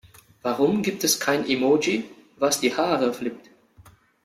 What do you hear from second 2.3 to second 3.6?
was die Haare flippt.